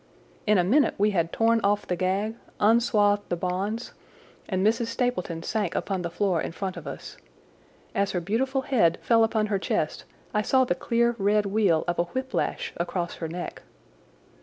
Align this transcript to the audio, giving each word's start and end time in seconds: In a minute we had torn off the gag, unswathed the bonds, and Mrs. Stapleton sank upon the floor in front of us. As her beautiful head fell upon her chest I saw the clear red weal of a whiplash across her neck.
In 0.47 0.57
a 0.57 0.63
minute 0.63 0.95
we 0.97 1.11
had 1.11 1.31
torn 1.31 1.61
off 1.63 1.85
the 1.85 1.95
gag, 1.95 2.35
unswathed 2.59 3.29
the 3.29 3.35
bonds, 3.35 3.93
and 4.49 4.65
Mrs. 4.65 4.87
Stapleton 4.87 5.43
sank 5.43 5.75
upon 5.75 6.01
the 6.01 6.09
floor 6.09 6.41
in 6.41 6.53
front 6.53 6.75
of 6.75 6.87
us. 6.87 7.17
As 7.93 8.09
her 8.13 8.19
beautiful 8.19 8.61
head 8.61 8.97
fell 9.03 9.23
upon 9.23 9.45
her 9.45 9.59
chest 9.59 10.05
I 10.33 10.41
saw 10.41 10.65
the 10.65 10.73
clear 10.73 11.15
red 11.19 11.45
weal 11.45 11.83
of 11.87 11.99
a 11.99 12.05
whiplash 12.05 12.73
across 12.77 13.17
her 13.17 13.27
neck. 13.27 13.61